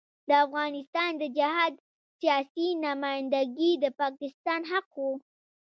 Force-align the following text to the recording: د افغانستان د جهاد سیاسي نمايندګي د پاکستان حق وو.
د 0.29 0.31
افغانستان 0.45 1.11
د 1.17 1.23
جهاد 1.37 1.73
سیاسي 2.19 2.67
نمايندګي 2.85 3.71
د 3.83 3.85
پاکستان 4.01 4.61
حق 4.71 4.87
وو. 5.01 5.11